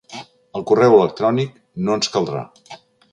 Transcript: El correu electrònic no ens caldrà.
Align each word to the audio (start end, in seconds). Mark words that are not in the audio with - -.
El 0.59 0.63
correu 0.71 0.95
electrònic 0.99 1.53
no 1.89 1.99
ens 2.01 2.13
caldrà. 2.17 2.43